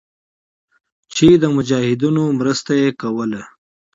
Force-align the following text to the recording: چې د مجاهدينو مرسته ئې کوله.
چې 1.13 1.27
د 1.41 1.43
مجاهدينو 1.55 2.23
مرسته 2.39 2.71
ئې 2.81 2.89
کوله. 3.01 3.41